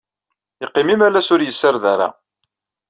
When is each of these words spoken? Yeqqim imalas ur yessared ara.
Yeqqim 0.61 0.87
imalas 0.93 1.27
ur 1.33 1.41
yessared 1.43 1.83
ara. 1.93 2.09